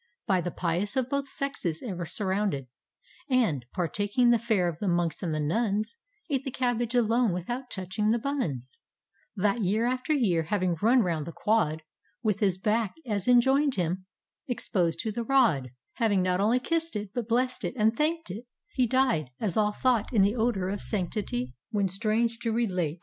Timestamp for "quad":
11.31-11.83